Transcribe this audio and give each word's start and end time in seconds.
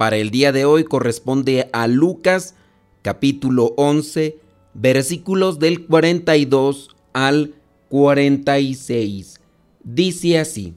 para 0.00 0.16
el 0.16 0.30
día 0.30 0.50
de 0.50 0.64
hoy 0.64 0.84
corresponde 0.84 1.68
a 1.74 1.86
Lucas 1.86 2.54
capítulo 3.02 3.74
11 3.76 4.38
versículos 4.72 5.58
del 5.58 5.84
42 5.84 6.96
al 7.12 7.52
46. 7.90 9.42
Dice 9.84 10.38
así, 10.38 10.72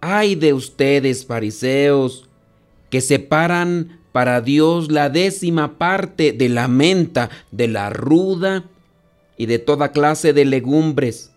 Ay 0.00 0.34
de 0.34 0.54
ustedes 0.54 1.24
fariseos 1.24 2.28
que 2.90 3.00
separan 3.00 4.00
para 4.10 4.40
Dios 4.40 4.90
la 4.90 5.08
décima 5.08 5.78
parte 5.78 6.32
de 6.32 6.48
la 6.48 6.66
menta, 6.66 7.30
de 7.52 7.68
la 7.68 7.90
ruda 7.90 8.64
y 9.36 9.46
de 9.46 9.60
toda 9.60 9.92
clase 9.92 10.32
de 10.32 10.46
legumbres, 10.46 11.30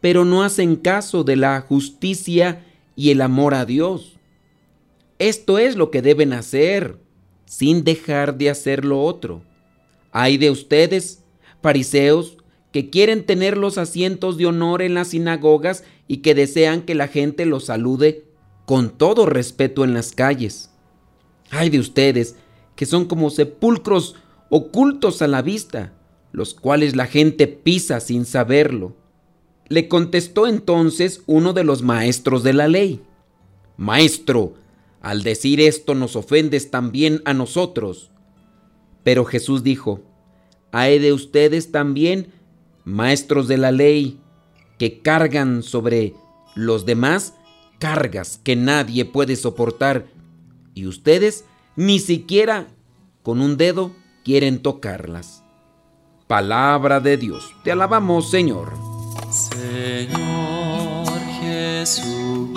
pero 0.00 0.24
no 0.24 0.44
hacen 0.44 0.76
caso 0.76 1.24
de 1.24 1.34
la 1.34 1.60
justicia 1.62 2.64
y 2.94 3.10
el 3.10 3.20
amor 3.22 3.52
a 3.52 3.64
Dios. 3.64 4.15
Esto 5.18 5.58
es 5.58 5.76
lo 5.76 5.90
que 5.90 6.02
deben 6.02 6.32
hacer, 6.32 6.98
sin 7.46 7.84
dejar 7.84 8.36
de 8.36 8.50
hacer 8.50 8.84
lo 8.84 9.02
otro. 9.02 9.42
Hay 10.12 10.36
de 10.36 10.50
ustedes, 10.50 11.22
fariseos, 11.62 12.36
que 12.72 12.90
quieren 12.90 13.24
tener 13.24 13.56
los 13.56 13.78
asientos 13.78 14.36
de 14.36 14.46
honor 14.46 14.82
en 14.82 14.94
las 14.94 15.08
sinagogas 15.08 15.84
y 16.06 16.18
que 16.18 16.34
desean 16.34 16.82
que 16.82 16.94
la 16.94 17.08
gente 17.08 17.46
los 17.46 17.66
salude 17.66 18.26
con 18.66 18.90
todo 18.90 19.24
respeto 19.24 19.84
en 19.84 19.94
las 19.94 20.12
calles. 20.12 20.70
Hay 21.50 21.70
de 21.70 21.78
ustedes, 21.78 22.36
que 22.74 22.84
son 22.84 23.06
como 23.06 23.30
sepulcros 23.30 24.16
ocultos 24.50 25.22
a 25.22 25.28
la 25.28 25.40
vista, 25.40 25.92
los 26.32 26.52
cuales 26.52 26.94
la 26.94 27.06
gente 27.06 27.46
pisa 27.46 28.00
sin 28.00 28.26
saberlo. 28.26 28.94
Le 29.68 29.88
contestó 29.88 30.46
entonces 30.46 31.22
uno 31.26 31.52
de 31.54 31.64
los 31.64 31.82
maestros 31.82 32.42
de 32.42 32.52
la 32.52 32.68
ley. 32.68 33.00
Maestro, 33.76 34.54
al 35.06 35.22
decir 35.22 35.60
esto 35.60 35.94
nos 35.94 36.16
ofendes 36.16 36.72
también 36.72 37.22
a 37.26 37.32
nosotros. 37.32 38.10
Pero 39.04 39.24
Jesús 39.24 39.62
dijo, 39.62 40.00
hay 40.72 40.98
de 40.98 41.12
ustedes 41.12 41.70
también, 41.70 42.32
maestros 42.82 43.46
de 43.46 43.56
la 43.56 43.70
ley, 43.70 44.18
que 44.80 45.02
cargan 45.02 45.62
sobre 45.62 46.14
los 46.56 46.86
demás 46.86 47.34
cargas 47.78 48.40
que 48.42 48.56
nadie 48.56 49.04
puede 49.04 49.36
soportar, 49.36 50.08
y 50.74 50.88
ustedes 50.88 51.44
ni 51.76 52.00
siquiera 52.00 52.66
con 53.22 53.40
un 53.40 53.56
dedo 53.56 53.92
quieren 54.24 54.60
tocarlas. 54.60 55.44
Palabra 56.26 56.98
de 56.98 57.16
Dios, 57.16 57.54
te 57.62 57.70
alabamos 57.70 58.28
Señor. 58.28 58.72
Señor 59.30 61.06
Jesucristo 61.40 62.56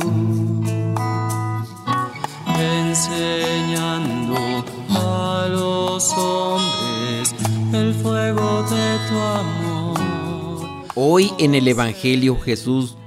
enseñando 2.59 4.35
a 4.89 5.47
los 5.49 6.11
hombres 6.11 7.33
el 7.71 7.93
fuego 7.93 8.63
de 8.63 8.99
tu 9.07 9.15
amor. 9.17 9.97
Hoy 10.95 11.31
en 11.39 11.55
el 11.55 11.69
Evangelio 11.69 12.37
Jesús 12.39 12.97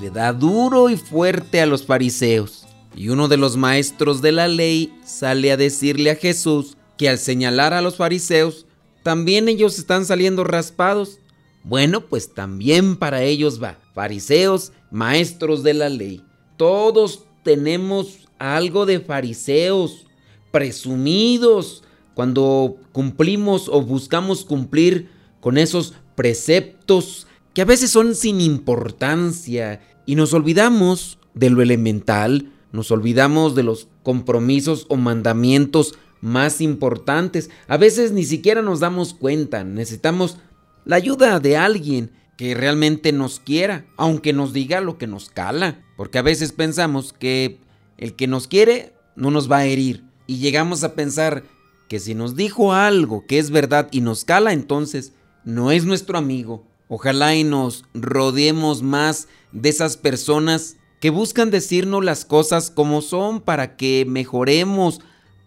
le 0.00 0.10
da 0.10 0.32
duro 0.32 0.90
y 0.90 0.96
fuerte 0.96 1.60
a 1.60 1.66
los 1.66 1.86
fariseos. 1.86 2.66
Y 2.94 3.08
uno 3.08 3.28
de 3.28 3.36
los 3.36 3.56
maestros 3.56 4.22
de 4.22 4.32
la 4.32 4.48
ley 4.48 4.92
sale 5.04 5.52
a 5.52 5.56
decirle 5.56 6.10
a 6.10 6.16
Jesús 6.16 6.76
que 6.96 7.08
al 7.08 7.18
señalar 7.18 7.74
a 7.74 7.82
los 7.82 7.96
fariseos, 7.96 8.66
también 9.02 9.48
ellos 9.48 9.78
están 9.78 10.04
saliendo 10.04 10.44
raspados. 10.44 11.18
Bueno, 11.62 12.02
pues 12.02 12.34
también 12.34 12.96
para 12.96 13.22
ellos 13.22 13.62
va. 13.62 13.78
Fariseos, 13.94 14.72
maestros 14.90 15.62
de 15.62 15.74
la 15.74 15.88
ley. 15.88 16.22
Todos 16.56 17.24
tenemos 17.42 18.28
algo 18.38 18.86
de 18.86 19.00
fariseos, 19.00 20.06
presumidos, 20.50 21.82
cuando 22.14 22.76
cumplimos 22.92 23.68
o 23.68 23.82
buscamos 23.82 24.44
cumplir 24.44 25.10
con 25.40 25.58
esos 25.58 25.92
preceptos 26.14 27.25
que 27.56 27.62
a 27.62 27.64
veces 27.64 27.90
son 27.90 28.14
sin 28.14 28.42
importancia 28.42 29.80
y 30.04 30.14
nos 30.14 30.34
olvidamos 30.34 31.18
de 31.32 31.48
lo 31.48 31.62
elemental, 31.62 32.52
nos 32.70 32.90
olvidamos 32.90 33.54
de 33.54 33.62
los 33.62 33.88
compromisos 34.02 34.84
o 34.90 34.96
mandamientos 34.96 35.94
más 36.20 36.60
importantes. 36.60 37.48
A 37.66 37.78
veces 37.78 38.12
ni 38.12 38.24
siquiera 38.24 38.60
nos 38.60 38.80
damos 38.80 39.14
cuenta, 39.14 39.64
necesitamos 39.64 40.36
la 40.84 40.96
ayuda 40.96 41.40
de 41.40 41.56
alguien 41.56 42.10
que 42.36 42.54
realmente 42.54 43.10
nos 43.12 43.40
quiera, 43.40 43.86
aunque 43.96 44.34
nos 44.34 44.52
diga 44.52 44.82
lo 44.82 44.98
que 44.98 45.06
nos 45.06 45.30
cala, 45.30 45.82
porque 45.96 46.18
a 46.18 46.22
veces 46.22 46.52
pensamos 46.52 47.14
que 47.14 47.58
el 47.96 48.16
que 48.16 48.26
nos 48.26 48.48
quiere 48.48 48.92
no 49.16 49.30
nos 49.30 49.50
va 49.50 49.60
a 49.60 49.64
herir 49.64 50.04
y 50.26 50.40
llegamos 50.40 50.84
a 50.84 50.94
pensar 50.94 51.42
que 51.88 52.00
si 52.00 52.14
nos 52.14 52.36
dijo 52.36 52.74
algo 52.74 53.24
que 53.26 53.38
es 53.38 53.48
verdad 53.48 53.88
y 53.92 54.02
nos 54.02 54.26
cala, 54.26 54.52
entonces 54.52 55.14
no 55.46 55.70
es 55.70 55.86
nuestro 55.86 56.18
amigo 56.18 56.66
Ojalá 56.88 57.34
y 57.34 57.44
nos 57.44 57.84
rodeemos 57.94 58.82
más 58.82 59.28
de 59.52 59.68
esas 59.68 59.96
personas 59.96 60.76
que 61.00 61.10
buscan 61.10 61.50
decirnos 61.50 62.04
las 62.04 62.24
cosas 62.24 62.70
como 62.70 63.02
son 63.02 63.40
para 63.40 63.76
que 63.76 64.04
mejoremos, 64.08 65.00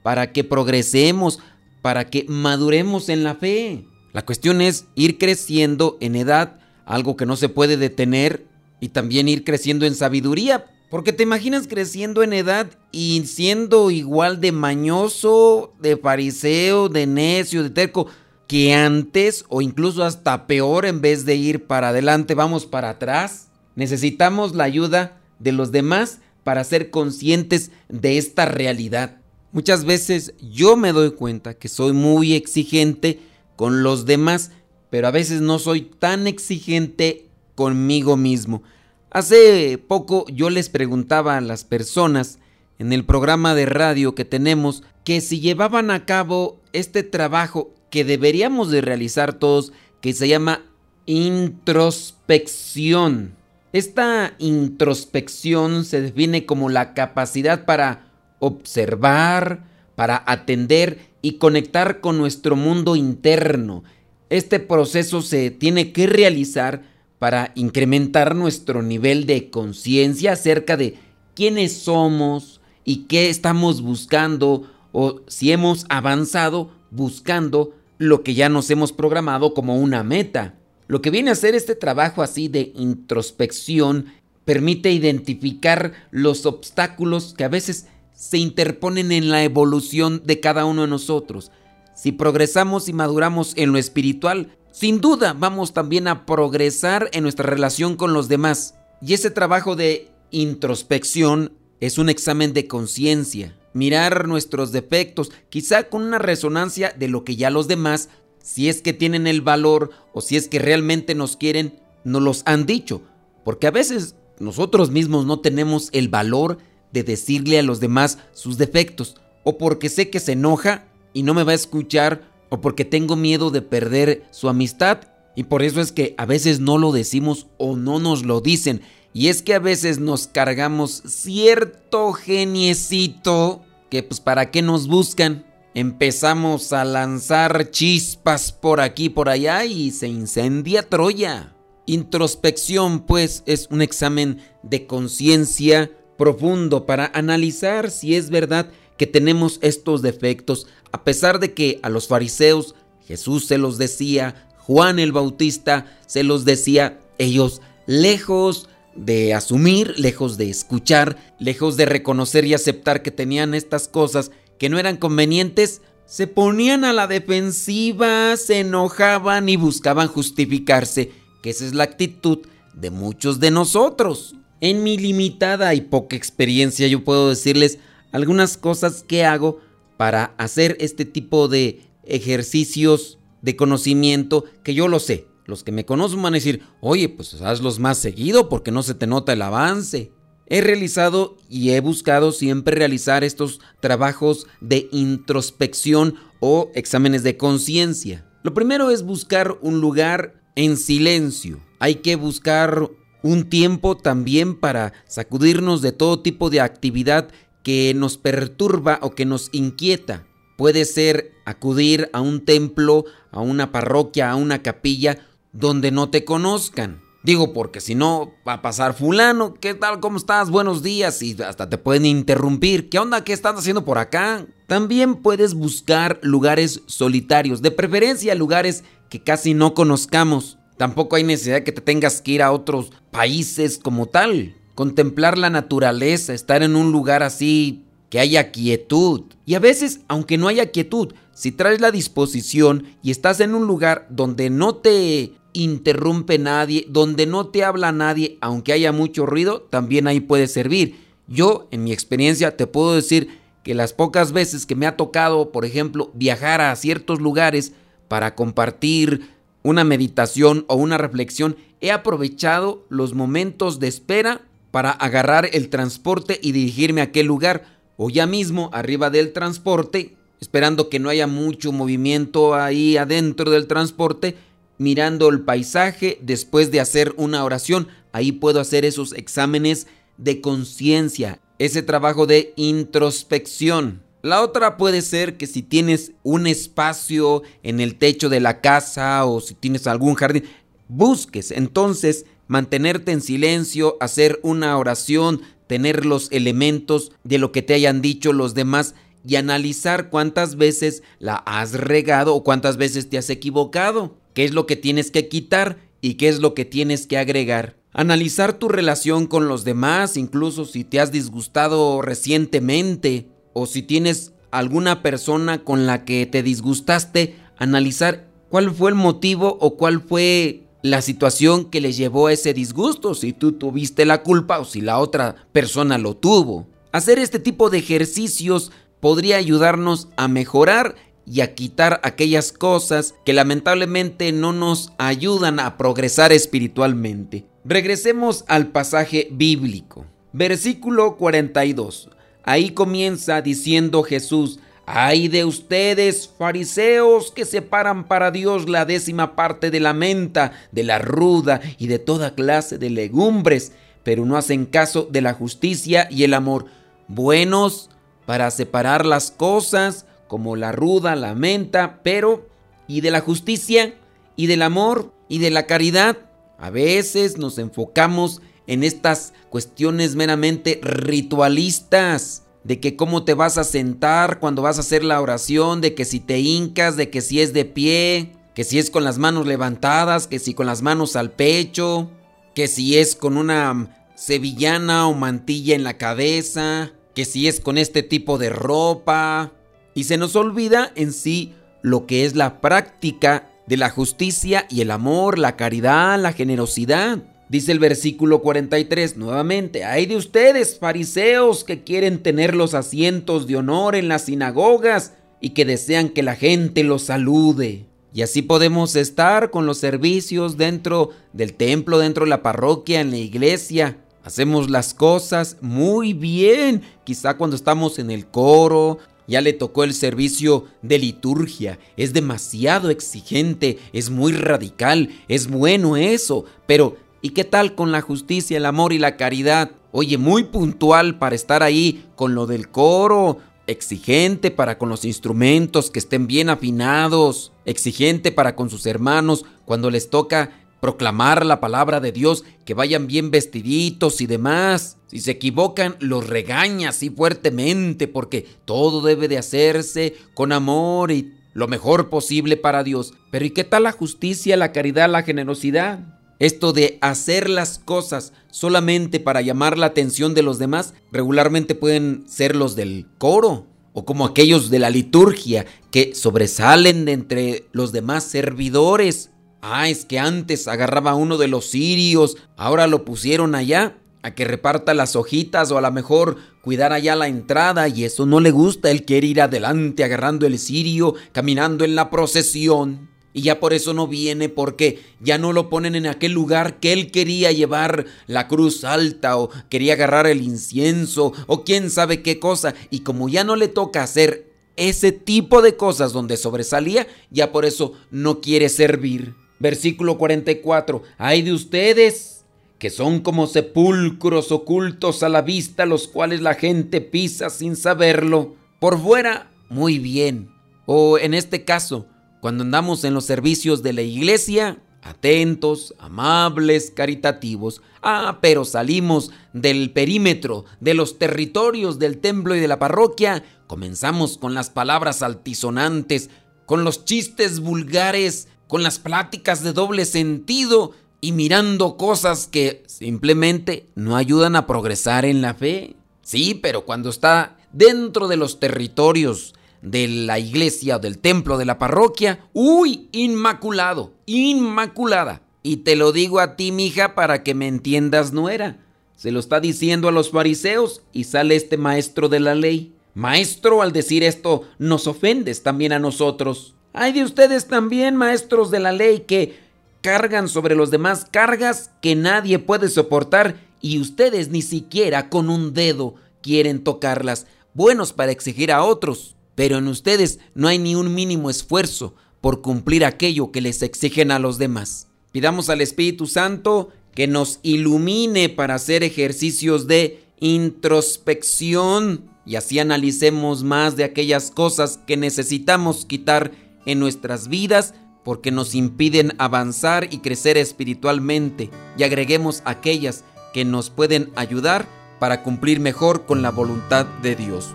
para 0.04 0.32
que 0.32 0.44
progresemos, 0.44 1.40
para 1.82 2.10
que 2.10 2.26
maduremos 2.28 3.10
en 3.10 3.24
la 3.24 3.36
fe. 3.36 3.86
La 4.12 4.26
cuestión 4.26 4.62
es 4.62 4.86
ir 4.96 5.18
creciendo 5.18 5.98
en 6.02 6.16
edad, 6.16 6.60
algo 6.86 7.16
que 7.16 7.26
no 7.26 7.36
se 7.36 7.50
puede 7.50 7.78
detener, 7.78 8.46
y 8.80 8.90
también 8.90 9.28
ir 9.28 9.44
creciendo 9.44 9.86
en 9.86 9.96
sabiduría, 9.96 10.66
porque 10.90 11.14
te 11.14 11.24
imaginas 11.24 11.68
creciendo 11.68 12.24
en 12.24 12.34
edad 12.34 12.68
y 12.92 13.22
siendo 13.26 13.92
igual 13.92 14.42
de 14.42 14.52
mañoso, 14.52 15.74
de 15.80 15.98
fariseo, 15.98 16.90
de 16.90 17.06
necio, 17.06 17.62
de 17.62 17.70
terco 17.70 18.08
que 18.50 18.74
antes 18.74 19.46
o 19.48 19.62
incluso 19.62 20.04
hasta 20.04 20.48
peor 20.48 20.88
en 20.88 21.02
vez 21.02 21.24
de 21.24 21.36
ir 21.36 21.68
para 21.68 21.90
adelante 21.90 22.34
vamos 22.34 22.66
para 22.66 22.90
atrás. 22.90 23.50
Necesitamos 23.76 24.56
la 24.56 24.64
ayuda 24.64 25.22
de 25.38 25.52
los 25.52 25.72
demás 25.72 26.18
para 26.44 26.64
ser 26.64 26.90
conscientes 26.90 27.70
de 27.90 28.18
esta 28.18 28.48
realidad. 28.48 29.18
Muchas 29.52 29.86
veces 29.86 30.34
yo 30.42 30.76
me 30.76 30.94
doy 30.94 31.12
cuenta 31.12 31.54
que 31.54 31.68
soy 31.68 31.94
muy 31.94 32.34
exigente 32.34 33.20
con 33.56 33.84
los 33.84 34.08
demás, 34.08 34.50
pero 34.90 35.08
a 35.08 35.12
veces 35.12 35.42
no 35.42 35.60
soy 35.60 35.82
tan 35.82 36.26
exigente 36.26 37.28
conmigo 37.54 38.18
mismo. 38.18 38.64
Hace 39.12 39.78
poco 39.78 40.26
yo 40.28 40.50
les 40.50 40.70
preguntaba 40.70 41.38
a 41.38 41.42
las 41.42 41.66
personas 41.66 42.40
en 42.80 42.94
el 42.94 43.06
programa 43.06 43.54
de 43.54 43.68
radio 43.68 44.16
que 44.16 44.26
tenemos 44.26 44.82
que 45.04 45.22
si 45.22 45.40
llevaban 45.40 45.92
a 45.92 46.08
cabo 46.08 46.60
este 46.74 47.04
trabajo 47.04 47.76
que 47.90 48.04
deberíamos 48.04 48.72
de 48.72 48.82
realizar 48.82 49.34
todos 49.34 49.72
que 50.02 50.14
se 50.14 50.28
llama 50.28 50.64
introspección. 51.06 53.36
Esta 53.74 54.34
introspección 54.40 55.86
se 55.86 56.02
define 56.02 56.46
como 56.46 56.70
la 56.70 56.94
capacidad 56.94 57.66
para 57.66 58.12
observar, 58.40 59.66
para 59.96 60.24
atender 60.26 61.00
y 61.22 61.34
conectar 61.34 62.00
con 62.00 62.18
nuestro 62.18 62.56
mundo 62.56 62.96
interno. 62.96 63.84
Este 64.30 64.60
proceso 64.60 65.22
se 65.22 65.52
tiene 65.52 65.92
que 65.92 66.08
realizar 66.08 66.84
para 67.20 67.52
incrementar 67.56 68.36
nuestro 68.36 68.82
nivel 68.82 69.26
de 69.26 69.50
conciencia 69.50 70.34
acerca 70.34 70.78
de 70.78 70.96
quiénes 71.36 71.74
somos 71.74 72.62
y 72.86 73.08
qué 73.08 73.30
estamos 73.30 73.82
buscando 73.82 74.64
o 74.92 75.22
si 75.28 75.52
hemos 75.52 75.86
avanzado 75.90 76.72
buscando 76.92 77.74
lo 78.00 78.24
que 78.24 78.34
ya 78.34 78.50
nos 78.50 78.72
hemos 78.72 78.92
programado 78.92 79.54
como 79.54 79.78
una 79.78 80.04
meta. 80.04 80.56
Lo 80.88 81.02
que 81.02 81.12
viene 81.12 81.30
a 81.30 81.34
hacer 81.34 81.54
este 81.54 81.76
trabajo 81.76 82.24
así 82.24 82.48
de 82.48 82.72
introspección 82.76 84.06
permite 84.46 84.92
identificar 84.92 85.94
los 86.10 86.48
obstáculos 86.48 87.36
que 87.38 87.44
a 87.44 87.50
veces 87.50 87.86
se 88.16 88.40
interponen 88.40 89.12
en 89.12 89.30
la 89.30 89.44
evolución 89.44 90.24
de 90.26 90.40
cada 90.40 90.66
uno 90.66 90.82
de 90.82 90.88
nosotros. 90.88 91.52
Si 91.94 92.12
progresamos 92.14 92.88
y 92.88 92.94
maduramos 92.94 93.54
en 93.58 93.72
lo 93.74 93.78
espiritual, 93.78 94.56
sin 94.72 95.02
duda 95.02 95.36
vamos 95.38 95.74
también 95.74 96.08
a 96.08 96.26
progresar 96.26 97.10
en 97.12 97.24
nuestra 97.24 97.46
relación 97.46 97.96
con 97.96 98.14
los 98.14 98.30
demás. 98.30 98.76
Y 99.02 99.14
ese 99.14 99.30
trabajo 99.30 99.76
de 99.76 100.10
introspección 100.32 101.52
es 101.80 101.98
un 101.98 102.10
examen 102.10 102.54
de 102.54 102.68
conciencia 102.68 103.56
mirar 103.74 104.28
nuestros 104.28 104.72
defectos, 104.72 105.32
quizá 105.50 105.90
con 105.90 106.04
una 106.04 106.20
resonancia 106.20 106.94
de 106.98 107.08
lo 107.08 107.24
que 107.24 107.36
ya 107.36 107.50
los 107.50 107.68
demás, 107.68 108.10
si 108.42 108.70
es 108.70 108.82
que 108.82 108.94
tienen 108.94 109.28
el 109.28 109.42
valor 109.42 109.92
o 110.14 110.22
si 110.22 110.38
es 110.38 110.48
que 110.48 110.60
realmente 110.60 111.16
nos 111.16 111.38
quieren, 111.38 111.80
nos 112.04 112.22
los 112.22 112.42
han 112.46 112.66
dicho. 112.66 113.02
Porque 113.44 113.68
a 113.68 113.72
veces 113.72 114.16
nosotros 114.40 114.92
mismos 114.92 115.26
no 115.26 115.40
tenemos 115.40 115.90
el 115.92 116.08
valor 116.08 116.58
de 116.92 117.04
decirle 117.04 117.60
a 117.60 117.64
los 117.64 117.80
demás 117.80 118.18
sus 118.34 118.58
defectos, 118.58 119.16
o 119.44 119.58
porque 119.58 119.90
sé 119.90 120.10
que 120.10 120.20
se 120.20 120.34
enoja 120.34 120.88
y 121.14 121.24
no 121.24 121.34
me 121.34 121.44
va 121.44 121.52
a 121.52 121.56
escuchar, 121.56 122.28
o 122.50 122.62
porque 122.62 122.86
tengo 122.86 123.16
miedo 123.16 123.52
de 123.52 123.62
perder 123.62 124.24
su 124.32 124.50
amistad, 124.50 125.02
y 125.36 125.44
por 125.44 125.62
eso 125.62 125.80
es 125.80 125.92
que 125.92 126.16
a 126.18 126.26
veces 126.26 126.60
no 126.60 126.78
lo 126.78 126.92
decimos 126.92 127.48
o 127.58 127.76
no 127.78 128.00
nos 128.00 128.26
lo 128.26 128.42
dicen. 128.42 128.82
Y 129.14 129.28
es 129.28 129.42
que 129.42 129.56
a 129.56 129.60
veces 129.60 130.00
nos 130.00 130.28
cargamos 130.28 131.02
cierto 131.06 132.14
geniecito 132.14 133.64
que 133.90 134.04
pues 134.04 134.20
para 134.20 134.52
qué 134.52 134.62
nos 134.62 134.88
buscan. 134.88 135.46
Empezamos 135.74 136.74
a 136.74 136.84
lanzar 136.84 137.72
chispas 137.72 138.52
por 138.52 138.82
aquí 138.82 139.10
por 139.10 139.30
allá 139.30 139.66
y 139.66 139.92
se 139.92 140.08
incendia 140.08 140.84
Troya. 140.84 141.56
Introspección 141.86 143.00
pues 143.02 143.44
es 143.46 143.68
un 143.72 143.82
examen 143.82 144.42
de 144.62 144.86
conciencia 144.86 145.92
profundo 146.18 146.86
para 146.86 147.10
analizar 147.14 147.90
si 147.90 148.16
es 148.16 148.30
verdad 148.30 148.70
que 148.98 149.08
tenemos 149.08 149.58
estos 149.62 150.02
defectos, 150.02 150.68
a 150.92 151.04
pesar 151.04 151.40
de 151.40 151.54
que 151.54 151.80
a 151.82 151.90
los 151.90 152.08
fariseos 152.08 152.76
Jesús 153.08 153.48
se 153.48 153.58
los 153.58 153.78
decía, 153.78 154.50
Juan 154.58 155.00
el 155.00 155.14
Bautista 155.14 155.98
se 156.06 156.24
los 156.24 156.44
decía, 156.46 157.00
ellos 157.18 157.62
lejos 157.88 158.68
de 159.00 159.34
asumir, 159.34 159.94
lejos 159.98 160.38
de 160.38 160.50
escuchar, 160.50 161.18
lejos 161.40 161.78
de 161.78 161.86
reconocer 161.86 162.46
y 162.46 162.54
aceptar 162.54 163.02
que 163.02 163.12
tenían 163.12 163.54
estas 163.54 163.88
cosas 163.88 164.32
que 164.58 164.70
no 164.70 164.78
eran 164.78 164.98
convenientes, 164.98 165.82
se 166.06 166.28
ponían 166.28 166.84
a 166.84 166.92
la 166.92 167.08
defensiva, 167.08 168.36
se 168.36 168.60
enojaban 168.60 169.48
y 169.48 169.56
buscaban 169.56 170.08
justificarse, 170.08 171.12
que 171.42 171.52
esa 171.52 171.66
es 171.66 171.74
la 171.74 171.86
actitud 171.86 172.40
de 172.74 172.90
muchos 172.90 173.40
de 173.40 173.52
nosotros. 173.52 174.36
En 174.60 174.84
mi 174.84 174.98
limitada 174.98 175.74
y 175.76 175.82
poca 175.82 176.16
experiencia 176.16 176.88
yo 176.88 177.04
puedo 177.04 177.30
decirles 177.30 177.80
algunas 178.12 178.58
cosas 178.58 179.04
que 179.04 179.24
hago 179.24 179.60
para 179.98 180.34
hacer 180.38 180.76
este 180.80 181.06
tipo 181.06 181.48
de 181.48 181.82
ejercicios 182.04 183.20
de 183.42 183.56
conocimiento 183.56 184.46
que 184.64 184.74
yo 184.74 184.88
lo 184.88 185.00
sé, 185.00 185.28
los 185.50 185.64
que 185.64 185.72
me 185.72 185.86
conocen 185.86 186.22
van 186.22 186.34
a 186.34 186.38
decir, 186.38 186.64
oye, 186.80 187.10
pues 187.10 187.42
hazlos 187.42 187.80
más 187.80 187.98
seguido 187.98 188.48
porque 188.48 188.72
no 188.72 188.84
se 188.84 188.94
te 188.94 189.08
nota 189.08 189.34
el 189.34 189.42
avance. 189.42 190.12
He 190.46 190.62
realizado 190.62 191.38
y 191.50 191.72
he 191.72 191.80
buscado 191.80 192.32
siempre 192.32 192.76
realizar 192.76 193.24
estos 193.24 193.60
trabajos 193.82 194.48
de 194.62 194.88
introspección 194.92 196.16
o 196.40 196.72
exámenes 196.74 197.24
de 197.24 197.38
conciencia. 197.38 198.26
Lo 198.44 198.54
primero 198.54 198.90
es 198.90 199.04
buscar 199.04 199.58
un 199.62 199.82
lugar 199.82 200.42
en 200.56 200.78
silencio. 200.78 201.60
Hay 201.80 201.96
que 201.96 202.16
buscar 202.16 202.90
un 203.22 203.50
tiempo 203.50 203.98
también 203.98 204.60
para 204.60 204.94
sacudirnos 205.08 205.82
de 205.82 205.92
todo 205.92 206.22
tipo 206.22 206.50
de 206.50 206.62
actividad 206.62 207.30
que 207.64 207.94
nos 207.96 208.18
perturba 208.18 209.00
o 209.02 209.12
que 209.12 209.26
nos 209.26 209.50
inquieta. 209.52 210.26
Puede 210.58 210.86
ser 210.86 211.32
acudir 211.46 212.10
a 212.12 212.22
un 212.22 212.44
templo, 212.44 213.06
a 213.32 213.42
una 213.42 213.72
parroquia, 213.72 214.32
a 214.32 214.36
una 214.36 214.62
capilla 214.62 215.29
donde 215.52 215.92
no 215.92 216.10
te 216.10 216.26
conozcan. 216.26 217.02
Digo, 217.22 217.52
porque 217.52 217.82
si 217.82 217.96
no 217.96 218.32
va 218.48 218.54
a 218.54 218.62
pasar 218.62 218.94
fulano, 218.94 219.54
¿qué 219.56 219.74
tal? 219.74 220.00
¿Cómo 220.00 220.18
estás? 220.18 220.50
Buenos 220.50 220.84
días. 220.84 221.22
Y 221.22 221.36
hasta 221.42 221.70
te 221.70 221.78
pueden 221.78 222.06
interrumpir. 222.06 222.90
¿Qué 222.90 222.98
onda? 222.98 223.26
¿Qué 223.26 223.34
estás 223.34 223.56
haciendo 223.56 223.84
por 223.84 223.98
acá? 223.98 224.46
También 224.68 225.16
puedes 225.16 225.54
buscar 225.54 226.20
lugares 226.22 226.82
solitarios, 226.86 227.62
de 227.62 227.72
preferencia 227.72 228.36
lugares 228.36 228.86
que 229.10 229.22
casi 229.22 229.54
no 229.54 229.74
conozcamos. 229.74 230.60
Tampoco 230.78 231.18
hay 231.18 231.26
necesidad 231.26 231.64
que 231.64 231.74
te 231.74 231.82
tengas 231.82 232.22
que 232.22 232.32
ir 232.32 232.42
a 232.42 232.54
otros 232.54 232.92
países 233.12 233.80
como 233.80 234.06
tal. 234.06 234.56
Contemplar 234.76 235.38
la 235.38 235.50
naturaleza, 235.50 236.34
estar 236.34 236.64
en 236.64 236.78
un 236.78 236.94
lugar 236.94 237.22
así 237.22 237.84
que 238.10 238.20
haya 238.20 238.52
quietud. 238.52 239.24
Y 239.46 239.56
a 239.56 239.60
veces, 239.60 240.02
aunque 240.08 240.38
no 240.38 240.48
haya 240.48 240.72
quietud, 240.72 241.14
si 241.34 241.52
traes 241.52 241.82
la 241.82 241.92
disposición 241.92 242.86
y 243.04 243.12
estás 243.12 243.40
en 243.40 243.56
un 243.56 243.68
lugar 243.68 244.08
donde 244.10 244.50
no 244.50 244.76
te 244.76 245.34
interrumpe 245.54 246.38
nadie, 246.38 246.86
donde 246.90 247.26
no 247.26 247.48
te 247.48 247.64
habla 247.64 247.92
nadie, 247.92 248.38
aunque 248.42 248.74
haya 248.74 248.92
mucho 248.92 249.26
ruido, 249.26 249.62
también 249.62 250.08
ahí 250.08 250.20
puede 250.20 250.48
servir. 250.48 250.96
Yo, 251.28 251.68
en 251.72 251.84
mi 251.84 251.92
experiencia, 251.92 252.58
te 252.58 252.68
puedo 252.68 252.96
decir 252.96 253.30
que 253.64 253.76
las 253.76 253.94
pocas 253.94 254.32
veces 254.32 254.66
que 254.66 254.76
me 254.76 254.88
ha 254.88 254.98
tocado, 254.98 255.52
por 255.52 255.66
ejemplo, 255.66 256.12
viajar 256.14 256.62
a 256.62 256.76
ciertos 256.76 257.20
lugares 257.20 257.74
para 258.08 258.36
compartir 258.36 259.30
una 259.64 259.84
meditación 259.84 260.66
o 260.68 260.76
una 260.76 260.98
reflexión, 260.98 261.56
he 261.82 261.92
aprovechado 261.92 262.86
los 262.90 263.14
momentos 263.14 263.80
de 263.80 263.88
espera 263.88 264.42
para 264.72 264.92
agarrar 264.92 265.50
el 265.54 265.70
transporte 265.70 266.40
y 266.42 266.52
dirigirme 266.52 267.02
a 267.02 267.06
aquel 267.06 267.28
lugar, 267.28 267.66
o 267.98 268.10
ya 268.10 268.26
mismo 268.26 268.70
arriba 268.72 269.10
del 269.10 269.34
transporte, 269.34 270.16
esperando 270.40 270.90
que 270.90 271.00
no 271.00 271.10
haya 271.10 271.28
mucho 271.28 271.72
movimiento 271.72 272.56
ahí 272.56 272.98
adentro 272.98 273.52
del 273.52 273.68
transporte, 273.68 274.38
mirando 274.80 275.30
el 275.30 275.42
paisaje 275.42 276.18
después 276.24 276.72
de 276.72 276.80
hacer 276.80 277.14
una 277.18 277.44
oración. 277.44 277.90
Ahí 278.12 278.32
puedo 278.32 278.60
hacer 278.60 278.86
esos 278.86 279.14
exámenes 279.14 279.86
de 280.18 280.42
conciencia, 280.42 281.40
ese 281.60 281.84
trabajo 281.84 282.26
de 282.26 282.54
introspección. 282.56 284.02
La 284.22 284.42
otra 284.42 284.78
puede 284.78 285.02
ser 285.02 285.38
que 285.38 285.48
si 285.48 285.62
tienes 285.62 286.14
un 286.24 286.48
espacio 286.48 287.44
en 287.62 287.80
el 287.80 287.96
techo 287.96 288.30
de 288.30 288.40
la 288.40 288.60
casa 288.62 289.24
o 289.26 289.40
si 289.40 289.54
tienes 289.54 289.86
algún 289.86 290.16
jardín, 290.16 290.44
busques 290.88 291.52
entonces 291.52 292.26
mantenerte 292.48 293.12
en 293.12 293.22
silencio, 293.22 293.96
hacer 294.02 294.40
una 294.44 294.78
oración, 294.78 295.42
tener 295.68 296.06
los 296.06 296.32
elementos 296.32 297.12
de 297.24 297.38
lo 297.38 297.52
que 297.52 297.62
te 297.62 297.76
hayan 297.76 298.02
dicho 298.02 298.34
los 298.34 298.56
demás 298.56 298.96
y 299.26 299.36
analizar 299.36 300.10
cuántas 300.10 300.56
veces 300.56 301.04
la 301.20 301.36
has 301.36 301.74
regado 301.74 302.34
o 302.34 302.44
cuántas 302.44 302.78
veces 302.78 303.10
te 303.10 303.18
has 303.18 303.30
equivocado 303.30 304.18
qué 304.40 304.46
es 304.46 304.54
lo 304.54 304.66
que 304.66 304.78
tienes 304.78 305.12
que 305.12 305.28
quitar 305.28 305.80
y 306.00 306.14
qué 306.14 306.30
es 306.30 306.40
lo 306.40 306.54
que 306.54 306.64
tienes 306.64 307.08
que 307.08 307.18
agregar. 307.18 307.76
Analizar 307.92 308.54
tu 308.54 308.70
relación 308.70 309.28
con 309.28 309.50
los 309.50 309.66
demás, 309.66 310.16
incluso 310.16 310.64
si 310.64 310.86
te 310.86 311.02
has 311.02 311.12
disgustado 311.12 312.02
recientemente 312.02 313.28
o 313.52 313.66
si 313.66 313.82
tienes 313.82 314.32
alguna 314.50 315.02
persona 315.02 315.66
con 315.66 315.86
la 315.86 316.06
que 316.06 316.26
te 316.26 316.42
disgustaste, 316.42 317.36
analizar 317.58 318.30
cuál 318.48 318.72
fue 318.74 318.92
el 318.92 318.96
motivo 318.96 319.58
o 319.60 319.76
cuál 319.76 320.00
fue 320.00 320.64
la 320.84 321.02
situación 321.02 321.66
que 321.66 321.82
le 321.82 321.92
llevó 321.92 322.28
a 322.28 322.32
ese 322.32 322.54
disgusto, 322.54 323.16
si 323.16 323.34
tú 323.34 323.52
tuviste 323.52 324.06
la 324.06 324.24
culpa 324.24 324.60
o 324.60 324.64
si 324.64 324.80
la 324.80 325.00
otra 325.00 325.36
persona 325.52 325.98
lo 325.98 326.16
tuvo. 326.16 326.66
Hacer 326.94 327.20
este 327.20 327.40
tipo 327.40 327.70
de 327.70 327.80
ejercicios 327.80 328.72
podría 329.02 329.36
ayudarnos 329.36 330.08
a 330.16 330.30
mejorar 330.30 330.96
y 331.30 331.42
a 331.42 331.54
quitar 331.54 332.02
aquellas 332.04 332.52
cosas 332.52 333.14
que 333.24 333.34
lamentablemente 333.34 334.32
no 334.32 334.52
nos 334.52 334.92
ayudan 334.98 335.60
a 335.60 335.78
progresar 335.78 336.32
espiritualmente. 336.32 337.46
Regresemos 337.64 338.44
al 338.48 338.68
pasaje 338.68 339.28
bíblico. 339.32 340.06
Versículo 340.34 341.18
42. 341.18 342.10
Ahí 342.44 342.72
comienza 342.72 343.42
diciendo 343.42 344.04
Jesús, 344.04 344.60
Ay 344.92 345.28
de 345.28 345.46
ustedes, 345.46 346.28
fariseos, 346.36 347.32
que 347.32 347.46
separan 347.46 348.08
para 348.08 348.32
Dios 348.32 348.68
la 348.68 348.86
décima 348.86 349.36
parte 349.36 349.70
de 349.70 349.80
la 349.80 349.94
menta, 349.94 350.54
de 350.72 350.84
la 350.84 350.98
ruda 350.98 351.62
y 351.78 351.86
de 351.86 352.00
toda 352.00 352.34
clase 352.34 352.80
de 352.80 352.90
legumbres, 352.90 353.72
pero 354.02 354.26
no 354.26 354.36
hacen 354.36 354.66
caso 354.66 355.08
de 355.12 355.22
la 355.22 355.34
justicia 355.34 356.08
y 356.10 356.24
el 356.24 356.34
amor. 356.34 356.66
Buenos 357.08 357.92
para 358.26 358.50
separar 358.50 359.06
las 359.06 359.30
cosas, 359.30 360.08
como 360.30 360.56
la 360.56 360.72
ruda, 360.72 361.18
la 361.18 361.36
menta, 361.36 362.00
pero 362.04 362.48
¿y 362.88 363.02
de 363.02 363.12
la 363.12 363.20
justicia? 363.20 363.96
¿Y 364.38 364.48
del 364.48 364.62
amor? 364.62 365.12
¿Y 365.28 365.40
de 365.40 365.50
la 365.50 365.66
caridad? 365.66 366.18
A 366.58 366.70
veces 366.70 367.38
nos 367.38 367.58
enfocamos 367.58 368.42
en 368.68 368.84
estas 368.86 369.34
cuestiones 369.50 370.16
meramente 370.16 370.80
ritualistas, 370.84 372.44
de 372.64 372.80
que 372.80 372.96
cómo 372.96 373.24
te 373.24 373.34
vas 373.34 373.58
a 373.58 373.64
sentar 373.64 374.40
cuando 374.40 374.62
vas 374.62 374.78
a 374.78 374.82
hacer 374.82 375.04
la 375.04 375.20
oración, 375.20 375.82
de 375.82 375.96
que 375.96 376.06
si 376.06 376.20
te 376.20 376.40
hincas, 376.40 376.96
de 376.96 377.10
que 377.10 377.22
si 377.22 377.42
es 377.42 377.52
de 377.52 377.66
pie, 377.66 378.34
que 378.54 378.64
si 378.64 378.78
es 378.78 378.92
con 378.92 379.04
las 379.04 379.18
manos 379.18 379.48
levantadas, 379.48 380.28
que 380.28 380.38
si 380.38 380.54
con 380.54 380.68
las 380.68 380.84
manos 380.84 381.16
al 381.16 381.32
pecho, 381.32 382.12
que 382.54 382.68
si 382.68 382.98
es 382.98 383.16
con 383.16 383.38
una 383.38 383.96
sevillana 384.16 385.08
o 385.08 385.16
mantilla 385.16 385.76
en 385.76 385.84
la 385.84 385.98
cabeza, 385.98 386.92
que 387.16 387.26
si 387.26 387.48
es 387.48 387.60
con 387.60 387.78
este 387.78 388.04
tipo 388.04 388.38
de 388.38 388.50
ropa. 388.50 389.54
Y 390.00 390.06
se 390.06 390.16
nos 390.16 390.38
olvida 390.38 390.94
en 390.96 391.12
sí 391.12 391.52
lo 391.82 392.06
que 392.06 392.24
es 392.24 392.34
la 392.34 392.62
práctica 392.62 393.50
de 393.68 393.76
la 393.76 393.90
justicia 393.90 394.66
y 394.70 394.80
el 394.80 394.92
amor, 394.92 395.38
la 395.38 395.58
caridad, 395.58 396.18
la 396.18 396.32
generosidad. 396.32 397.18
Dice 397.50 397.74
el 397.74 397.80
versículo 397.80 398.42
43 398.42 399.18
nuevamente, 399.18 399.84
hay 399.84 400.06
de 400.06 400.16
ustedes, 400.16 400.80
fariseos, 400.80 401.66
que 401.66 401.84
quieren 401.84 402.24
tener 402.24 402.56
los 402.56 402.76
asientos 402.76 403.46
de 403.46 403.58
honor 403.58 403.94
en 403.94 404.08
las 404.08 404.22
sinagogas 404.22 405.16
y 405.42 405.50
que 405.50 405.66
desean 405.66 406.08
que 406.08 406.24
la 406.24 406.38
gente 406.38 406.86
los 406.86 407.02
salude. 407.02 407.86
Y 408.14 408.22
así 408.22 408.42
podemos 408.42 408.96
estar 408.96 409.52
con 409.52 409.66
los 409.66 409.80
servicios 409.80 410.56
dentro 410.56 411.10
del 411.34 411.56
templo, 411.56 412.00
dentro 412.00 412.24
de 412.24 412.30
la 412.30 412.42
parroquia, 412.42 413.02
en 413.02 413.12
la 413.12 413.18
iglesia. 413.18 413.98
Hacemos 414.24 414.70
las 414.70 414.94
cosas 414.94 415.58
muy 415.60 416.14
bien. 416.14 416.84
Quizá 417.04 417.36
cuando 417.36 417.58
estamos 417.58 418.00
en 418.00 418.12
el 418.12 418.28
coro, 418.28 419.00
ya 419.30 419.42
le 419.42 419.54
tocó 419.54 419.84
el 419.84 419.94
servicio 419.94 420.66
de 420.82 420.98
liturgia. 420.98 421.80
Es 421.96 422.12
demasiado 422.12 422.90
exigente, 422.90 423.78
es 423.94 424.10
muy 424.10 424.34
radical, 424.34 425.10
es 425.28 425.48
bueno 425.48 425.96
eso. 425.96 426.46
Pero, 426.66 426.98
¿y 427.22 427.30
qué 427.30 427.46
tal 427.46 427.76
con 427.76 427.92
la 427.92 428.02
justicia, 428.02 428.58
el 428.58 428.66
amor 428.66 428.92
y 428.92 428.98
la 428.98 429.16
caridad? 429.16 429.72
Oye, 429.92 430.18
muy 430.18 430.44
puntual 430.44 431.18
para 431.20 431.36
estar 431.36 431.64
ahí 431.64 432.06
con 432.16 432.36
lo 432.36 432.48
del 432.48 432.70
coro, 432.70 433.38
exigente 433.68 434.52
para 434.52 434.78
con 434.78 434.90
los 434.90 435.06
instrumentos 435.06 435.92
que 435.92 436.00
estén 436.00 436.28
bien 436.28 436.50
afinados, 436.50 437.52
exigente 437.66 438.32
para 438.32 438.56
con 438.56 438.70
sus 438.70 438.86
hermanos 438.86 439.46
cuando 439.66 439.92
les 439.92 440.10
toca 440.10 440.59
proclamar 440.80 441.46
la 441.46 441.60
palabra 441.60 442.00
de 442.00 442.12
Dios, 442.12 442.44
que 442.66 442.74
vayan 442.74 443.08
bien 443.08 443.32
vestiditos 443.32 444.22
y 444.22 444.28
demás. 444.28 444.98
Si 445.08 445.20
se 445.20 445.32
equivocan, 445.32 445.96
los 446.00 446.28
regaña 446.28 446.90
así 446.90 447.10
fuertemente 447.10 448.08
porque 448.08 448.48
todo 448.66 449.02
debe 449.02 449.28
de 449.28 449.38
hacerse 449.38 450.16
con 450.34 450.52
amor 450.52 451.12
y 451.12 451.34
lo 451.54 451.68
mejor 451.68 452.10
posible 452.10 452.58
para 452.58 452.84
Dios. 452.84 453.14
Pero 453.32 453.46
¿y 453.46 453.52
qué 453.52 453.64
tal 453.64 453.84
la 453.84 453.92
justicia, 453.92 454.58
la 454.58 454.72
caridad, 454.72 455.10
la 455.10 455.24
generosidad? 455.24 456.20
Esto 456.40 456.72
de 456.72 456.98
hacer 457.02 457.50
las 457.50 457.80
cosas 457.80 458.32
solamente 458.50 459.20
para 459.20 459.42
llamar 459.42 459.78
la 459.78 459.88
atención 459.88 460.34
de 460.34 460.42
los 460.42 460.58
demás, 460.58 460.94
regularmente 461.12 461.76
pueden 461.76 462.24
ser 462.30 462.56
los 462.56 462.78
del 462.78 463.08
coro 463.18 463.68
o 463.94 464.06
como 464.06 464.26
aquellos 464.26 464.70
de 464.70 464.80
la 464.80 464.90
liturgia 464.90 465.66
que 465.92 466.16
sobresalen 466.16 467.06
de 467.06 467.12
entre 467.12 467.66
los 467.74 467.92
demás 467.92 468.24
servidores. 468.24 469.32
Ah, 469.62 469.90
es 469.90 470.06
que 470.06 470.20
antes 470.20 470.68
agarraba 470.68 471.16
uno 471.16 471.38
de 471.38 471.50
los 471.50 471.66
sirios, 471.66 472.38
ahora 472.56 472.88
lo 472.88 473.04
pusieron 473.04 473.56
allá 473.56 473.98
a 474.22 474.34
que 474.34 474.46
reparta 474.46 474.94
las 474.94 475.16
hojitas 475.16 475.72
o 475.72 475.78
a 475.78 475.82
lo 475.82 475.92
mejor 475.92 476.38
cuidar 476.62 476.94
allá 476.94 477.16
la 477.16 477.28
entrada 477.28 477.88
y 477.88 478.06
eso 478.06 478.26
no 478.26 478.40
le 478.40 478.52
gusta, 478.52 478.92
él 478.92 479.04
quiere 479.04 479.28
ir 479.28 479.42
adelante 479.42 480.04
agarrando 480.04 480.46
el 480.46 480.60
cirio, 480.60 481.16
caminando 481.32 481.84
en 481.84 481.96
la 481.96 482.10
procesión. 482.10 483.10
Y 483.32 483.44
ya 483.44 483.60
por 483.60 483.74
eso 483.74 483.94
no 483.94 484.08
viene, 484.08 484.50
porque 484.50 485.04
ya 485.20 485.38
no 485.38 485.54
lo 485.54 485.70
ponen 485.70 485.96
en 485.96 486.08
aquel 486.08 486.32
lugar 486.32 486.80
que 486.80 486.94
él 486.94 487.12
quería 487.12 487.52
llevar 487.52 488.06
la 488.26 488.48
cruz 488.48 488.84
alta 488.84 489.38
o 489.38 489.52
quería 489.70 489.94
agarrar 489.94 490.26
el 490.26 490.42
incienso 490.42 491.34
o 491.46 491.64
quién 491.64 491.92
sabe 491.92 492.24
qué 492.24 492.40
cosa. 492.40 492.74
Y 492.90 493.02
como 493.02 493.30
ya 493.30 493.44
no 493.44 493.56
le 493.56 493.68
toca 493.68 494.02
hacer 494.02 494.52
ese 494.78 495.12
tipo 495.12 495.62
de 495.62 495.76
cosas 495.76 496.12
donde 496.12 496.38
sobresalía, 496.38 497.08
ya 497.30 497.52
por 497.52 497.66
eso 497.66 497.94
no 498.10 498.42
quiere 498.42 498.68
servir. 498.68 499.36
Versículo 499.60 500.18
44. 500.18 501.04
Hay 501.18 501.42
de 501.42 501.54
ustedes 501.54 502.46
que 502.80 502.90
son 502.90 503.20
como 503.20 503.46
sepulcros 503.46 504.52
ocultos 504.52 505.22
a 505.22 505.30
la 505.30 505.42
vista, 505.42 505.86
los 505.86 506.08
cuales 506.08 506.42
la 506.42 506.54
gente 506.54 507.02
pisa 507.02 507.50
sin 507.50 507.76
saberlo. 507.76 508.56
Por 508.80 509.00
fuera, 509.00 509.52
muy 509.70 510.00
bien. 510.00 510.50
O 510.86 511.18
en 511.18 511.34
este 511.34 511.66
caso, 511.66 512.08
cuando 512.40 512.64
andamos 512.64 513.04
en 513.04 513.14
los 513.14 513.26
servicios 513.26 513.84
de 513.84 513.94
la 513.94 514.02
iglesia, 514.02 514.80
atentos, 515.02 515.94
amables, 516.00 516.92
caritativos. 516.92 517.82
Ah, 518.02 518.40
pero 518.42 518.66
salimos 518.66 519.32
del 519.54 519.92
perímetro, 519.92 520.66
de 520.80 520.94
los 520.94 521.18
territorios 521.18 522.00
del 522.00 522.20
templo 522.20 522.56
y 522.56 522.60
de 522.60 522.68
la 522.68 522.80
parroquia, 522.80 523.44
comenzamos 523.68 524.38
con 524.38 524.54
las 524.54 524.70
palabras 524.70 525.22
altisonantes, 525.22 526.30
con 526.66 526.84
los 526.84 527.06
chistes 527.06 527.60
vulgares, 527.60 528.48
con 528.70 528.84
las 528.84 529.00
pláticas 529.00 529.64
de 529.64 529.74
doble 529.74 530.06
sentido 530.06 530.92
y 531.22 531.32
mirando 531.32 531.98
cosas 531.98 532.46
que 532.46 532.84
simplemente 532.86 533.88
no 533.96 534.16
ayudan 534.16 534.56
a 534.56 534.68
progresar 534.68 535.26
en 535.26 535.42
la 535.42 535.56
fe. 535.56 535.96
Sí, 536.22 536.54
pero 536.54 536.86
cuando 536.86 537.10
está 537.10 537.58
dentro 537.74 538.28
de 538.28 538.38
los 538.38 538.60
territorios 538.60 539.56
de 539.82 540.08
la 540.08 540.38
iglesia 540.38 540.98
o 540.98 541.00
del 541.00 541.18
templo 541.18 541.58
de 541.58 541.66
la 541.66 541.80
parroquia, 541.80 542.46
uy, 542.54 543.10
inmaculado, 543.12 544.14
inmaculada. 544.28 545.42
Y 545.64 545.78
te 545.78 545.96
lo 545.96 546.12
digo 546.12 546.40
a 546.40 546.56
ti, 546.56 546.72
mija, 546.72 547.16
para 547.16 547.42
que 547.42 547.56
me 547.56 547.68
entiendas, 547.68 548.34
no 548.34 548.50
era. 548.50 548.78
Se 549.16 549.32
lo 549.32 549.40
está 549.40 549.60
diciendo 549.60 550.10
a 550.10 550.12
los 550.12 550.30
fariseos 550.30 551.02
y 551.12 551.24
sale 551.24 551.56
este 551.56 551.78
maestro 551.78 552.30
de 552.30 552.40
la 552.40 552.54
ley. 552.54 552.94
Maestro, 553.16 553.82
al 553.82 553.94
decir 553.94 554.22
esto, 554.22 554.62
nos 554.78 555.08
ofendes 555.08 555.64
también 555.64 555.92
a 555.92 555.98
nosotros. 555.98 556.76
Hay 556.94 557.14
de 557.14 557.24
ustedes 557.24 557.68
también, 557.68 558.16
maestros 558.16 558.72
de 558.72 558.80
la 558.80 558.92
ley, 558.92 559.22
que 559.22 559.60
cargan 560.02 560.48
sobre 560.48 560.76
los 560.76 560.92
demás 560.92 561.26
cargas 561.30 561.92
que 562.02 562.16
nadie 562.16 562.60
puede 562.60 562.90
soportar 562.90 563.58
y 563.82 564.00
ustedes 564.00 564.50
ni 564.50 564.62
siquiera 564.62 565.30
con 565.30 565.50
un 565.50 565.74
dedo 565.74 566.16
quieren 566.42 566.84
tocarlas, 566.84 567.48
buenos 567.74 568.14
para 568.14 568.32
exigir 568.32 568.72
a 568.72 568.84
otros 568.84 569.36
pero 569.60 569.78
en 569.78 569.90
ustedes 569.90 570.40
no 570.56 570.70
hay 570.70 570.80
ni 570.80 570.96
un 570.96 571.14
mínimo 571.14 571.50
esfuerzo 571.50 572.16
por 572.40 572.62
cumplir 572.62 573.04
aquello 573.04 573.52
que 573.52 573.60
les 573.60 573.82
exigen 573.82 574.32
a 574.32 574.40
los 574.40 574.58
demás. 574.58 575.10
Pidamos 575.34 575.70
al 575.70 575.82
Espíritu 575.82 576.28
Santo 576.28 576.92
que 577.14 577.28
nos 577.28 577.60
ilumine 577.62 578.48
para 578.48 578.76
hacer 578.76 579.04
ejercicios 579.04 579.86
de 579.86 580.24
introspección 580.40 582.24
y 582.46 582.56
así 582.56 582.80
analicemos 582.80 583.66
más 583.66 583.98
de 583.98 584.06
aquellas 584.06 584.50
cosas 584.50 584.98
que 585.06 585.18
necesitamos 585.18 586.06
quitar 586.06 586.54
en 586.92 587.00
nuestras 587.00 587.48
vidas 587.48 587.94
porque 588.24 588.52
nos 588.52 588.76
impiden 588.76 589.34
avanzar 589.38 590.08
y 590.12 590.20
crecer 590.20 590.58
espiritualmente 590.58 591.70
y 591.98 592.04
agreguemos 592.04 592.62
aquellas 592.66 593.24
que 593.54 593.66
nos 593.66 593.90
pueden 593.90 594.32
ayudar 594.36 594.86
para 595.20 595.44
cumplir 595.44 595.80
mejor 595.80 596.26
con 596.26 596.42
la 596.42 596.52
voluntad 596.52 597.06
de 597.22 597.36
Dios. 597.36 597.74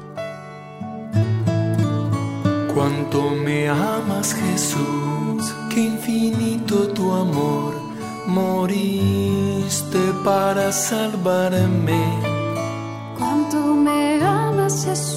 Cuánto 2.74 3.30
me 3.30 3.68
amas 3.68 4.34
Jesús, 4.34 5.54
qué 5.72 5.80
infinito 5.80 6.88
tu 6.88 7.12
amor, 7.12 7.74
moriste 8.26 9.98
para 10.24 10.72
salvarme. 10.72 12.02
Cuánto 13.16 13.74
me 13.74 14.20
amas 14.24 14.84
Jesús, 14.84 15.13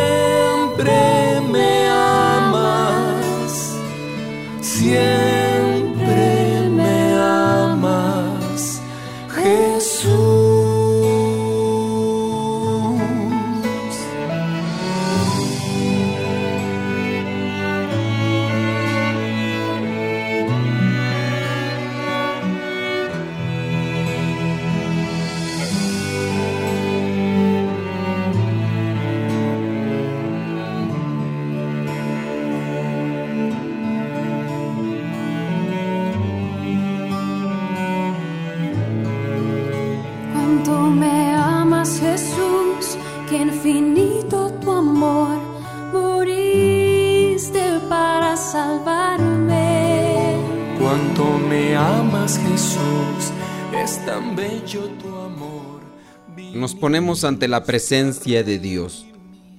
Nos 56.54 56.76
ponemos 56.76 57.24
ante 57.24 57.48
la 57.48 57.64
presencia 57.64 58.44
de 58.44 58.60
Dios 58.60 59.06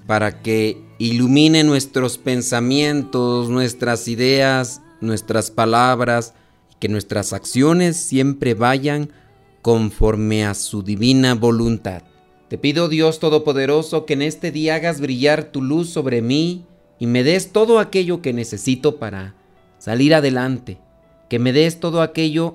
para 0.06 0.40
que 0.42 0.80
ilumine 0.98 1.64
nuestros 1.64 2.16
pensamientos, 2.16 3.48
nuestras 3.48 4.08
ideas, 4.08 4.80
nuestras 5.00 5.50
palabras, 5.50 6.34
que 6.78 6.88
nuestras 6.88 7.32
acciones 7.32 7.96
siempre 7.96 8.54
vayan 8.54 9.10
conforme 9.62 10.46
a 10.46 10.54
su 10.54 10.82
divina 10.82 11.34
voluntad. 11.34 12.02
Te 12.48 12.56
pido 12.58 12.88
Dios 12.88 13.18
Todopoderoso 13.18 14.06
que 14.06 14.14
en 14.14 14.22
este 14.22 14.52
día 14.52 14.76
hagas 14.76 15.00
brillar 15.00 15.44
tu 15.44 15.62
luz 15.62 15.90
sobre 15.90 16.22
mí 16.22 16.64
y 16.98 17.06
me 17.06 17.24
des 17.24 17.50
todo 17.50 17.78
aquello 17.80 18.22
que 18.22 18.32
necesito 18.32 18.98
para 18.98 19.34
salir 19.78 20.14
adelante, 20.14 20.78
que 21.28 21.38
me 21.38 21.52
des 21.52 21.80
todo 21.80 22.00
aquello 22.00 22.54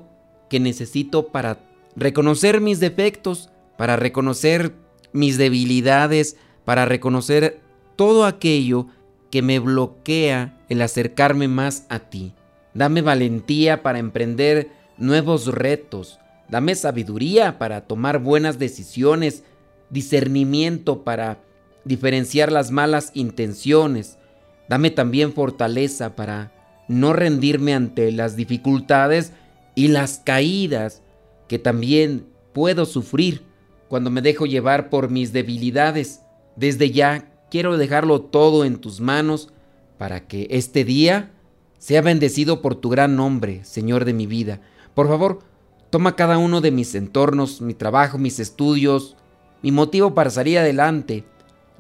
que 0.50 0.60
necesito 0.60 1.28
para 1.28 1.71
reconocer 1.96 2.62
mis 2.62 2.80
defectos, 2.80 3.50
para 3.78 3.96
reconocer 3.96 4.74
mis 5.14 5.38
debilidades, 5.38 6.38
para 6.66 6.86
reconocer 6.86 7.60
todo 7.96 8.26
aquello 8.26 8.88
que 9.30 9.42
me 9.42 9.60
bloquea 9.60 10.60
el 10.70 10.82
acercarme 10.82 11.48
más 11.48 11.86
a 11.90 12.00
ti. 12.00 12.34
Dame 12.74 13.02
valentía 13.02 13.82
para 13.84 14.00
emprender 14.00 14.70
nuevos 14.98 15.48
retos. 15.48 16.20
Dame 16.50 16.76
sabiduría 16.76 17.58
para 17.58 17.82
tomar 17.82 18.20
buenas 18.20 18.60
decisiones, 18.60 19.44
discernimiento 19.90 21.04
para 21.04 21.40
diferenciar 21.86 22.52
las 22.52 22.72
malas 22.72 23.12
intenciones. 23.14 24.18
Dame 24.70 24.92
también 24.92 25.34
fortaleza 25.34 26.16
para 26.16 26.52
no 26.88 27.14
rendirme 27.14 27.74
ante 27.74 28.12
las 28.12 28.36
dificultades 28.36 29.32
y 29.76 29.88
las 29.88 30.20
caídas 30.20 31.02
que 31.52 31.60
también 31.60 32.28
puedo 32.54 32.86
sufrir 32.86 33.44
cuando 33.90 34.10
me 34.10 34.22
dejo 34.22 34.46
llevar 34.46 34.90
por 34.90 35.10
mis 35.10 35.34
debilidades. 35.34 36.22
Desde 36.56 36.92
ya 36.92 37.30
quiero 37.52 37.78
dejarlo 37.78 38.22
todo 38.22 38.64
en 38.64 38.78
tus 38.78 39.02
manos 39.02 39.50
para 39.98 40.26
que 40.30 40.48
este 40.50 40.86
día 40.86 41.34
sea 41.78 42.02
bendecido 42.02 42.62
por 42.62 42.76
tu 42.76 42.88
gran 42.88 43.18
nombre, 43.18 43.66
Señor 43.66 44.06
de 44.06 44.14
mi 44.14 44.28
vida. 44.28 44.62
Por 44.94 45.10
favor, 45.10 45.40
toma 45.90 46.16
cada 46.16 46.38
uno 46.38 46.62
de 46.62 46.72
mis 46.72 46.96
entornos, 46.96 47.60
mi 47.60 47.74
trabajo, 47.74 48.18
mis 48.18 48.40
estudios, 48.40 49.18
mi 49.62 49.74
motivo 49.74 50.14
para 50.14 50.30
salir 50.30 50.58
adelante, 50.58 51.26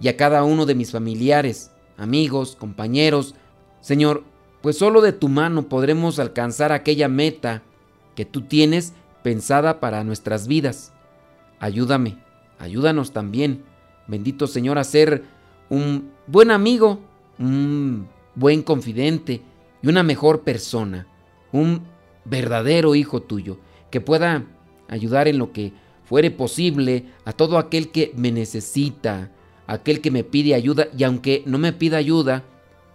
y 0.01 0.09
a 0.09 0.17
cada 0.17 0.43
uno 0.43 0.65
de 0.65 0.75
mis 0.75 0.91
familiares, 0.91 1.71
amigos, 1.95 2.57
compañeros. 2.57 3.35
Señor, 3.79 4.25
pues 4.61 4.77
solo 4.77 4.99
de 4.99 5.13
tu 5.13 5.29
mano 5.29 5.69
podremos 5.69 6.19
alcanzar 6.19 6.73
aquella 6.73 7.07
meta 7.07 7.63
que 8.15 8.25
tú 8.25 8.41
tienes 8.41 8.95
pensada 9.23 9.79
para 9.79 10.03
nuestras 10.03 10.47
vidas. 10.47 10.93
Ayúdame, 11.59 12.17
ayúdanos 12.59 13.11
también 13.11 13.63
bendito 14.11 14.45
Señor, 14.45 14.77
a 14.77 14.83
ser 14.83 15.23
un 15.69 16.11
buen 16.27 16.51
amigo, 16.51 16.99
un 17.39 18.07
buen 18.35 18.61
confidente 18.61 19.41
y 19.81 19.87
una 19.87 20.03
mejor 20.03 20.41
persona, 20.41 21.07
un 21.51 21.83
verdadero 22.25 22.93
hijo 22.93 23.21
tuyo, 23.21 23.57
que 23.89 24.01
pueda 24.01 24.43
ayudar 24.89 25.29
en 25.29 25.37
lo 25.37 25.53
que 25.53 25.73
fuere 26.03 26.29
posible 26.29 27.05
a 27.23 27.31
todo 27.31 27.57
aquel 27.57 27.89
que 27.89 28.11
me 28.15 28.31
necesita, 28.31 29.31
aquel 29.65 30.01
que 30.01 30.11
me 30.11 30.25
pide 30.25 30.55
ayuda 30.55 30.89
y 30.95 31.05
aunque 31.05 31.43
no 31.45 31.57
me 31.57 31.71
pida 31.71 31.97
ayuda, 31.97 32.43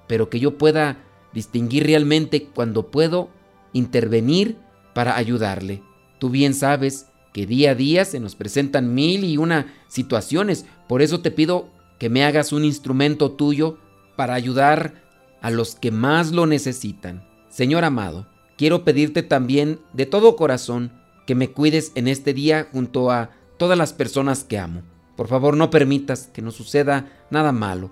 pero 0.07 0.29
que 0.29 0.39
yo 0.39 0.59
pueda 0.59 0.99
distinguir 1.33 1.87
realmente 1.87 2.49
cuando 2.55 2.91
puedo 2.91 3.31
intervenir 3.73 4.59
para 4.95 5.17
ayudarle. 5.17 5.83
Tú 6.19 6.31
bien 6.31 6.55
sabes 6.55 7.07
que 7.33 7.47
día 7.47 7.73
a 7.73 7.75
día 7.75 8.05
se 8.05 8.21
nos 8.21 8.35
presentan 8.35 8.95
mil 8.95 9.25
y 9.25 9.37
una 9.37 9.75
situaciones, 9.89 10.65
por 10.89 11.03
eso 11.03 11.21
te 11.21 11.31
pido 11.31 11.69
que 11.99 12.09
me 12.09 12.25
hagas 12.25 12.53
un 12.53 12.65
instrumento 12.65 13.33
tuyo 13.33 13.79
para 14.17 14.35
ayudar 14.35 15.03
a 15.43 15.51
los 15.51 15.75
que 15.75 15.91
más 15.91 16.33
lo 16.33 16.47
necesitan. 16.47 17.27
Señor 17.49 17.85
amado, 17.85 18.27
quiero 18.57 18.85
pedirte 18.85 19.23
también 19.23 19.81
de 19.93 20.07
todo 20.07 20.37
corazón 20.37 20.93
que 21.27 21.35
me 21.35 21.51
cuides 21.51 21.93
en 21.95 22.09
este 22.09 22.35
día 22.35 22.69
junto 22.73 23.11
a 23.11 23.31
todas 23.59 23.77
las 23.77 23.93
personas 23.93 24.45
que 24.45 24.59
amo. 24.59 24.83
Por 25.17 25.29
favor, 25.29 25.57
no 25.57 25.71
permitas 25.71 26.29
que 26.33 26.43
nos 26.43 26.55
suceda 26.55 27.11
nada 27.31 27.53
malo. 27.53 27.91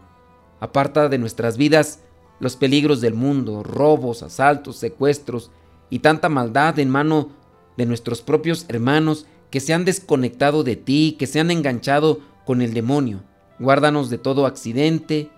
Aparta 0.60 1.08
de 1.08 1.18
nuestras 1.18 1.56
vidas 1.56 2.00
los 2.40 2.56
peligros 2.56 3.00
del 3.00 3.14
mundo, 3.14 3.62
robos, 3.62 4.22
asaltos, 4.22 4.76
secuestros 4.76 5.50
y 5.90 6.00
tanta 6.00 6.28
maldad 6.28 6.78
en 6.78 6.90
mano 6.90 7.30
de 7.76 7.86
nuestros 7.86 8.22
propios 8.22 8.66
hermanos 8.68 9.26
que 9.50 9.60
se 9.60 9.72
han 9.72 9.84
desconectado 9.84 10.64
de 10.64 10.76
ti, 10.76 11.16
que 11.18 11.26
se 11.26 11.40
han 11.40 11.50
enganchado 11.50 12.20
con 12.44 12.62
el 12.62 12.74
demonio. 12.74 13.22
Guárdanos 13.58 14.10
de 14.10 14.18
todo 14.18 14.46
accidente 14.46 15.30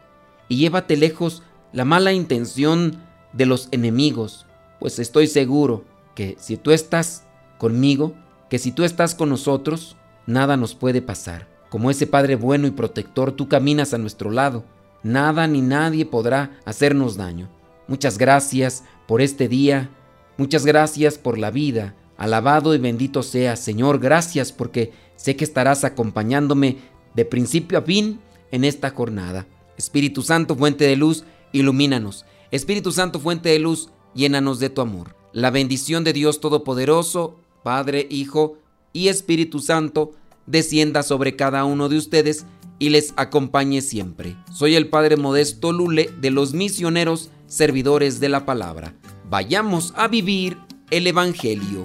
y 0.49 0.57
llévate 0.57 0.96
lejos 0.96 1.42
la 1.72 1.85
mala 1.85 2.12
intención 2.12 2.99
de 3.33 3.46
los 3.46 3.68
enemigos, 3.70 4.46
pues 4.81 4.99
estoy 4.99 5.27
seguro 5.27 5.85
que 6.14 6.37
si 6.38 6.57
tú 6.57 6.70
estás 6.70 7.25
conmigo, 7.59 8.14
que 8.49 8.59
si 8.59 8.72
tú 8.72 8.85
estás 8.85 9.14
con 9.14 9.29
nosotros, 9.29 9.96
nada 10.27 10.57
nos 10.57 10.75
puede 10.75 11.03
pasar. 11.03 11.46
Como 11.68 11.90
ese 11.90 12.07
Padre 12.07 12.37
bueno 12.37 12.66
y 12.66 12.70
protector, 12.70 13.33
tú 13.33 13.49
caminas 13.49 13.92
a 13.92 13.99
nuestro 13.99 14.31
lado. 14.31 14.64
Nada 15.03 15.46
ni 15.46 15.61
nadie 15.61 16.07
podrá 16.07 16.59
hacernos 16.64 17.16
daño. 17.16 17.51
Muchas 17.88 18.18
gracias 18.18 18.85
por 19.07 19.20
este 19.20 19.49
día. 19.49 19.90
Muchas 20.38 20.64
gracias 20.64 21.18
por 21.18 21.38
la 21.38 21.51
vida. 21.51 21.94
Alabado 22.16 22.74
y 22.74 22.79
bendito 22.79 23.22
sea, 23.22 23.57
Señor. 23.57 23.98
Gracias 23.98 24.52
porque 24.52 24.92
sé 25.16 25.37
que 25.37 25.44
estarás 25.44 25.85
acompañándome 25.85 26.79
de 27.14 27.24
principio 27.24 27.79
a 27.79 27.83
fin 27.83 28.20
en 28.50 28.64
esta 28.64 28.90
jornada. 28.90 29.46
Espíritu 29.76 30.22
Santo, 30.22 30.57
fuente 30.57 30.85
de 30.85 30.96
luz, 30.96 31.24
ilumínanos. 31.52 32.24
Espíritu 32.50 32.92
Santo, 32.92 33.20
fuente 33.20 33.50
de 33.50 33.59
luz, 33.59 33.90
llénanos 34.14 34.59
de 34.59 34.70
tu 34.70 34.81
amor. 34.81 35.16
La 35.33 35.50
bendición 35.50 36.05
de 36.05 36.12
Dios 36.12 36.40
Todopoderoso, 36.40 37.37
Padre, 37.62 38.07
Hijo 38.11 38.57
y 38.92 39.09
Espíritu 39.09 39.59
Santo, 39.61 40.12
descienda 40.46 41.02
sobre 41.02 41.37
cada 41.37 41.64
uno 41.64 41.88
de 41.88 41.98
ustedes 41.98 42.46
y 42.79 42.90
les 42.90 43.12
acompañe 43.16 43.83
siempre. 43.83 44.37
Soy 44.52 44.74
el 44.76 44.88
Padre 44.88 45.16
Modesto 45.16 45.72
Lule 45.72 46.11
de 46.20 46.31
los 46.31 46.55
misioneros 46.55 47.31
servidores 47.46 48.20
de 48.20 48.29
la 48.29 48.46
palabra. 48.46 48.94
Vayamos 49.29 49.92
a 49.96 50.09
vivir 50.09 50.57
el 50.90 51.07
Evangelio. 51.07 51.85